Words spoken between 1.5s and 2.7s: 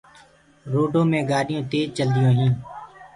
تيج چلديونٚ هينٚ